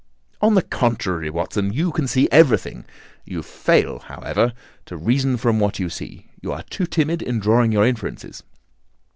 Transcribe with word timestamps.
"On 0.41 0.55
the 0.55 0.63
contrary, 0.63 1.29
Watson, 1.29 1.71
you 1.73 1.91
can 1.91 2.07
see 2.07 2.27
everything. 2.31 2.85
You 3.23 3.43
fail, 3.43 3.99
however, 3.99 4.53
to 4.87 4.97
reason 4.97 5.37
from 5.37 5.59
what 5.59 5.77
you 5.77 5.89
see. 5.91 6.25
You 6.41 6.51
are 6.53 6.63
too 6.63 6.87
timid 6.87 7.21
in 7.21 7.37
drawing 7.39 7.71
your 7.71 7.85
inferences." 7.85 8.41